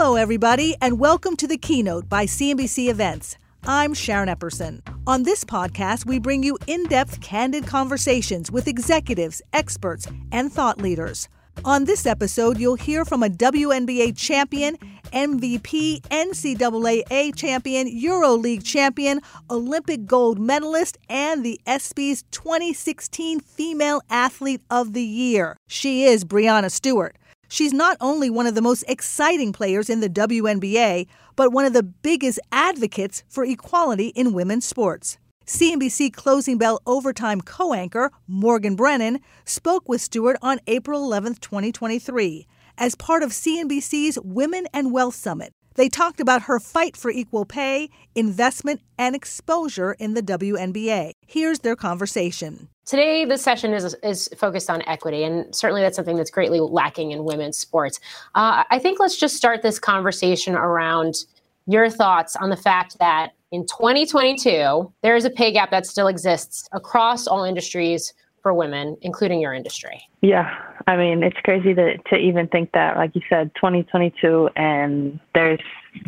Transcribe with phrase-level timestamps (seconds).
[0.00, 3.36] Hello, everybody, and welcome to the keynote by CNBC Events.
[3.64, 4.80] I'm Sharon Epperson.
[5.08, 10.80] On this podcast, we bring you in depth, candid conversations with executives, experts, and thought
[10.80, 11.28] leaders.
[11.64, 14.76] On this episode, you'll hear from a WNBA champion,
[15.12, 24.92] MVP, NCAA champion, EuroLeague champion, Olympic gold medalist, and the ESPY's 2016 Female Athlete of
[24.92, 25.56] the Year.
[25.66, 27.16] She is Breanna Stewart.
[27.48, 31.72] She's not only one of the most exciting players in the WNBA, but one of
[31.72, 35.16] the biggest advocates for equality in women's sports.
[35.46, 42.46] CNBC Closing Bell Overtime co anchor Morgan Brennan spoke with Stewart on April 11, 2023,
[42.76, 45.54] as part of CNBC's Women and Wealth Summit.
[45.74, 51.12] They talked about her fight for equal pay, investment, and exposure in the WNBA.
[51.26, 52.68] Here's their conversation.
[52.88, 57.10] Today, the session is, is focused on equity, and certainly that's something that's greatly lacking
[57.10, 58.00] in women's sports.
[58.34, 61.26] Uh, I think let's just start this conversation around
[61.66, 66.06] your thoughts on the fact that in 2022, there is a pay gap that still
[66.06, 70.00] exists across all industries for women, including your industry.
[70.22, 70.50] Yeah,
[70.86, 75.60] I mean, it's crazy to, to even think that, like you said, 2022, and there's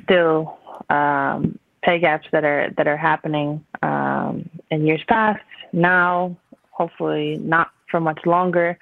[0.04, 0.56] still
[0.88, 5.42] um, pay gaps that are that are happening um, in years past.
[5.74, 6.36] Now,
[6.80, 8.78] hopefully, not for much longer.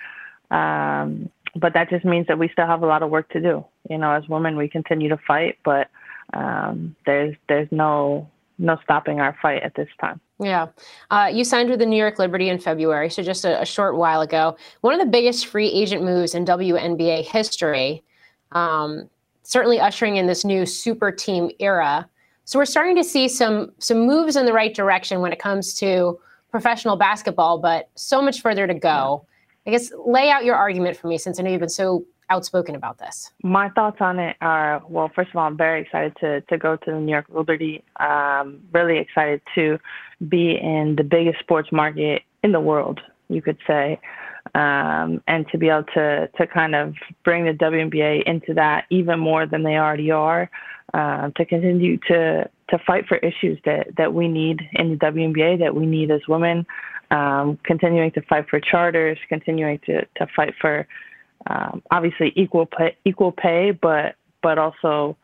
[0.53, 3.65] Um, but that just means that we still have a lot of work to do.
[3.91, 5.89] You know, as women, we continue to fight, but
[6.33, 10.21] um, there's there's no no stopping our fight at this time.
[10.41, 10.67] Yeah.
[11.11, 13.97] Uh, you signed with the New York Liberty in February, so just a, a, short
[13.97, 14.57] while ago.
[14.83, 18.05] One of the biggest free agent moves in WNBA history,
[18.53, 19.09] um,
[19.43, 22.09] certainly ushering in this new super team era.
[22.45, 25.75] So we're starting to see some some moves in the right direction when it comes
[25.75, 26.19] to
[26.51, 29.27] professional basketball, but so much further to go.
[29.67, 32.75] I guess lay out your argument for me since I know you've been so outspoken
[32.75, 33.31] about this?
[33.43, 36.77] My thoughts on it are well, first of all, I'm very excited to, to go
[36.77, 37.83] to the New York Liberty.
[38.01, 39.79] Um, really excited to
[40.29, 44.01] be in the biggest sports market in the world, you could say.
[44.55, 46.95] Um, and to be able to, to kind of
[47.25, 50.51] bring the WNBA into that even more than they already are,
[50.95, 55.59] uh, to continue to, to fight for issues that, that we need in the WNBA,
[55.59, 56.67] that we need as women,
[57.11, 60.87] um, continuing to fight for charters, continuing to, to fight for
[61.47, 65.17] um, obviously equal pay, equal pay, but but also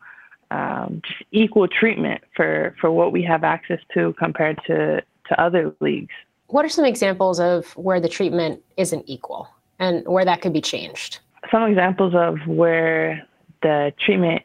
[0.51, 5.73] um, just equal treatment for for what we have access to compared to to other
[5.81, 6.13] leagues.
[6.47, 9.49] What are some examples of where the treatment isn't equal
[9.79, 11.19] and where that could be changed?
[11.51, 13.27] Some examples of where
[13.61, 14.43] the treatment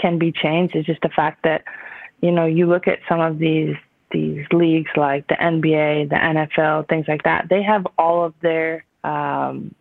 [0.00, 1.64] can be changed is just the fact that
[2.20, 3.76] you know you look at some of these
[4.10, 7.46] these leagues like the NBA, the NFL, things like that.
[7.48, 9.74] They have all of their um,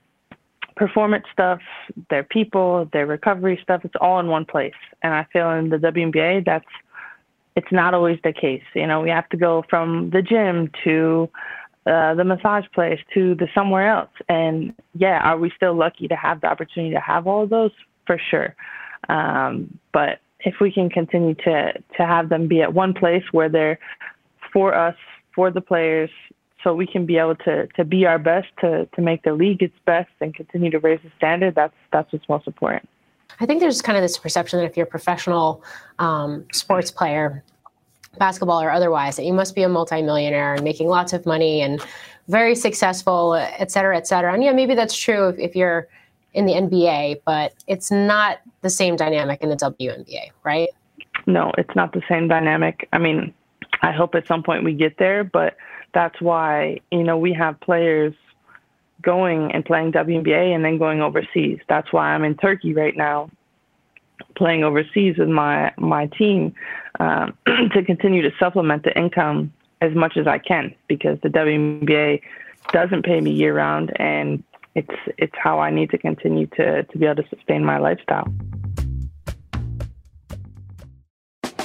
[0.76, 1.60] performance stuff,
[2.10, 4.80] their people, their recovery stuff, it's all in one place.
[5.04, 6.66] And I feel in the WNBA, that's
[7.56, 8.64] it's not always the case.
[8.74, 11.30] You know, we have to go from the gym to
[11.86, 14.12] uh, the massage place to the somewhere else.
[14.30, 17.72] And yeah, are we still lucky to have the opportunity to have all of those?
[18.06, 18.56] For sure.
[19.10, 23.50] Um, but if we can continue to to have them be at one place where
[23.50, 23.80] they're
[24.54, 24.96] for us,
[25.36, 26.10] for the players,
[26.64, 29.62] so we can be able to to be our best to to make the league
[29.62, 32.88] its best and continue to raise the standard that's that's what's most important.
[33.40, 35.64] I think there's kind of this perception that if you're a professional
[36.00, 37.44] um, sports player
[38.18, 41.80] basketball or otherwise that you must be a multimillionaire and making lots of money and
[42.28, 44.34] very successful et cetera et cetera.
[44.34, 45.88] And yeah maybe that's true if, if you're
[46.34, 50.70] in the nba but it's not the same dynamic in the WNBA right
[51.26, 53.34] no it's not the same dynamic i mean
[53.82, 55.58] i hope at some point we get there but
[55.94, 58.14] that's why you know we have players
[59.02, 61.60] going and playing WNBA and then going overseas.
[61.68, 63.30] That's why I'm in Turkey right now,
[64.36, 66.54] playing overseas with my my team
[67.00, 67.38] um,
[67.74, 72.22] to continue to supplement the income as much as I can because the WNBA
[72.74, 74.44] doesn't pay me year round and
[74.76, 78.28] it's it's how I need to continue to to be able to sustain my lifestyle.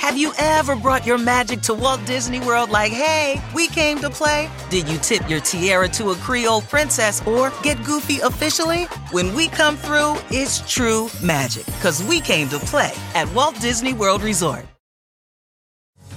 [0.04, 4.10] Have you ever brought your magic to Walt Disney World like, hey, we came to
[4.10, 4.50] play?
[4.68, 8.84] Did you tip your tiara to a Creole princess or get goofy officially?
[9.12, 13.94] When we come through, it's true magic because we came to play at Walt Disney
[13.94, 14.66] World Resort.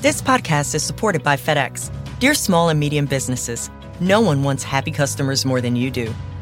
[0.01, 1.89] This podcast is supported by FedEx.
[2.19, 6.13] Dear small and medium businesses, no one wants happy customers more than you do.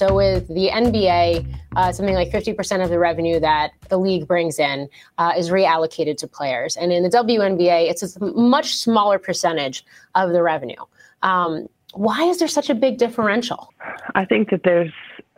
[0.00, 4.58] So with the NBA, uh, something like 50% of the revenue that the league brings
[4.58, 4.88] in
[5.18, 6.74] uh, is reallocated to players.
[6.78, 10.82] And in the WNBA, it's a much smaller percentage of the revenue.
[11.22, 13.74] Um, why is there such a big differential?
[14.14, 14.90] I think that there's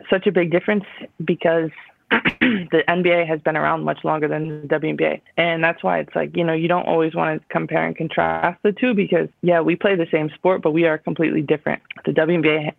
[0.09, 0.85] such a big difference
[1.25, 1.70] because
[2.12, 5.23] the NBA has been around much longer than the WNBA.
[5.37, 8.62] And that's why it's like, you know, you don't always want to compare and contrast
[8.62, 11.82] the two because, yeah, we play the same sport, but we are completely different.
[12.05, 12.75] The WNBA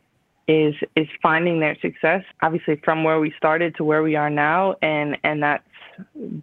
[0.48, 4.76] is is finding their success obviously from where we started to where we are now.
[4.82, 5.64] And and that's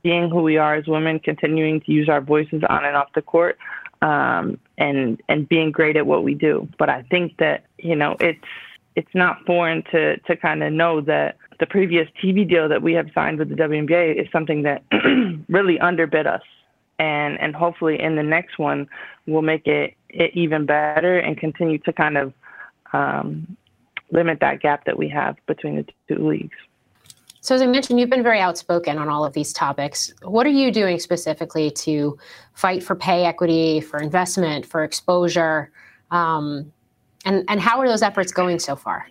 [0.02, 3.23] being who we are as women continuing to use our voices on and off the
[3.23, 3.58] court
[4.02, 6.69] um, and and being great at what we do.
[6.79, 8.44] But i think that you know it's
[8.97, 12.94] it's not foreign to to kind of know that the previous tv deal that we
[12.94, 14.82] have signed with the WNBA is something that
[15.49, 16.43] really underbid us.
[16.99, 18.88] And and hopefully in the next one
[19.26, 22.32] we'll make it, it even better and continue to kind of
[22.93, 23.56] um,
[24.12, 26.56] limit that gap that we have between the two leagues.
[27.42, 30.12] So, as I mentioned, you've been very outspoken on all of these topics.
[30.22, 32.18] What are you doing specifically to
[32.52, 35.70] fight for pay equity, for investment, for exposure?
[36.10, 36.70] Um,
[37.24, 39.06] and, and how are those efforts going so far?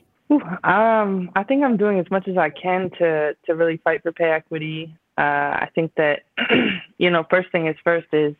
[0.63, 4.11] Um, I think I'm doing as much as I can to, to really fight for
[4.11, 4.95] pay equity.
[5.17, 6.21] Uh, I think that,
[6.99, 8.35] you know, first thing is first is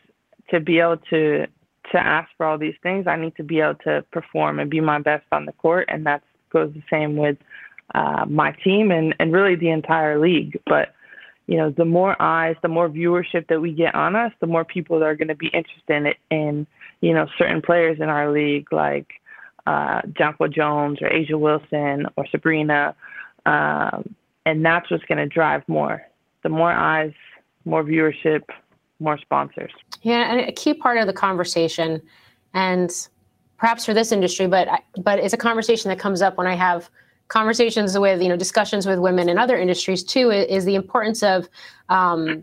[0.51, 1.47] to be able to
[1.91, 3.07] to ask for all these things.
[3.07, 6.05] I need to be able to perform and be my best on the court, and
[6.05, 7.37] that's goes the same with
[7.95, 10.59] uh, my team and, and really the entire league.
[10.65, 10.93] But
[11.47, 14.63] you know, the more eyes, the more viewership that we get on us, the more
[14.63, 16.67] people that are going to be interested in, in
[17.01, 19.07] you know certain players in our league like
[19.65, 22.95] uh, Jonquel Jones or A'ja Wilson or Sabrina,
[23.47, 26.03] um, and that's what's going to drive more.
[26.43, 27.13] The more eyes,
[27.65, 28.43] more viewership,
[28.99, 29.71] more sponsors.
[30.03, 31.99] Yeah, and a key part of the conversation,
[32.53, 32.91] and
[33.59, 34.67] perhaps for this industry, but
[35.03, 36.89] but it's a conversation that comes up when I have
[37.27, 40.31] conversations with you know discussions with women in other industries too.
[40.31, 41.47] Is the importance of
[41.89, 42.41] um,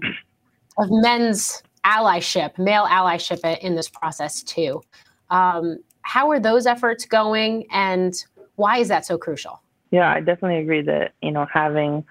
[0.79, 4.83] of men's allyship, male allyship in this process too.
[5.31, 8.15] Um, how are those efforts going, and
[8.57, 9.61] why is that so crucial?
[9.91, 12.05] Yeah, I definitely agree that you know having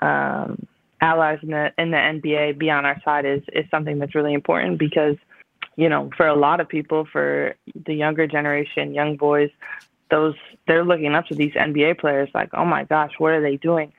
[0.00, 0.66] um,
[1.00, 4.32] allies in the in the NBA be on our side is is something that's really
[4.32, 5.16] important because
[5.76, 7.54] you know, for a lot of people, for
[7.86, 9.50] the younger generation, young boys,
[10.10, 10.34] those
[10.66, 13.92] they're looking up to these NBA players like, oh my gosh, what are they doing?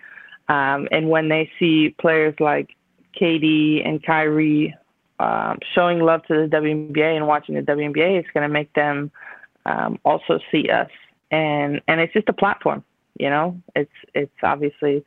[0.49, 2.75] Um, and when they see players like
[3.19, 4.75] KD and Kyrie
[5.19, 9.11] um, showing love to the WNBA and watching the WNBA, it's going to make them
[9.65, 10.89] um, also see us.
[11.29, 12.85] And and it's just a platform,
[13.19, 13.61] you know.
[13.75, 15.03] It's it's obviously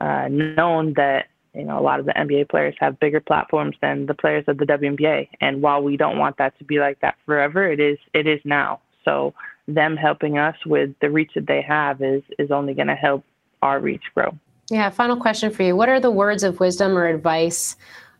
[0.00, 4.06] uh, known that you know, a lot of the NBA players have bigger platforms than
[4.06, 5.28] the players of the WNBA.
[5.40, 8.40] And while we don't want that to be like that forever, it is it is
[8.44, 8.80] now.
[9.04, 9.32] So
[9.66, 13.24] them helping us with the reach that they have is is only going to help
[13.62, 14.36] our reach grow.
[14.70, 14.90] Yeah.
[14.90, 17.76] Final question for you: What are the words of wisdom or advice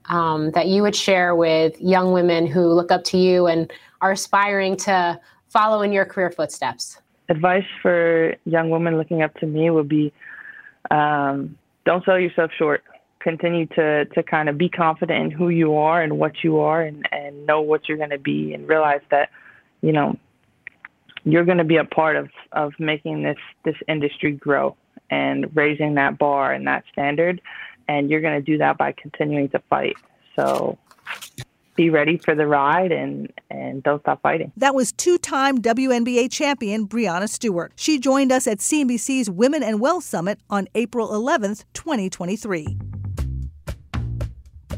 [0.07, 4.13] um, that you would share with young women who look up to you and are
[4.13, 7.01] aspiring to follow in your career footsteps?
[7.29, 10.13] Advice for young women looking up to me would be
[10.91, 12.85] um, don't sell yourself short
[13.27, 16.81] continue to to kind of be confident in who you are and what you are
[16.83, 19.31] and and know what you're going to be and realize that
[19.81, 20.17] you know
[21.25, 24.77] you're going to be a part of of making this this industry grow
[25.11, 27.41] and raising that bar and that standard
[27.89, 29.97] and you're going to do that by continuing to fight
[30.37, 30.79] so
[31.75, 34.51] be ready for the ride and and don't stop fighting.
[34.57, 37.73] That was two-time WNBA champion Breanna Stewart.
[37.77, 42.79] She joined us at CNBC's Women and Wealth Summit on April 11th, 2023.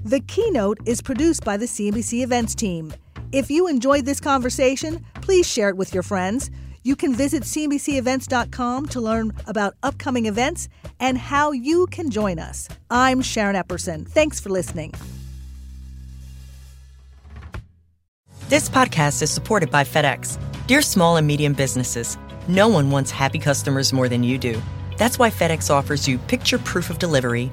[0.09, 2.95] The keynote is produced by the CNBC Events team.
[3.31, 6.51] If you enjoyed this conversation, please share it with your friends.
[6.83, 12.71] You can visit CNBCEvents.com to learn about upcoming events and how you can join us.
[12.91, 14.09] I'm Sharon Epperson.
[14.09, 14.95] Thanks for listening.
[18.49, 20.39] This podcast is supported by FedEx.
[20.67, 22.17] Dear small and medium businesses,
[22.49, 24.59] no one wants happy customers more than you do.
[24.97, 27.53] That's why FedEx offers you picture proof of delivery,